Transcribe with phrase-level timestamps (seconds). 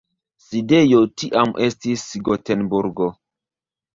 [0.43, 3.13] Sidejo tiam estis Gotenburgo.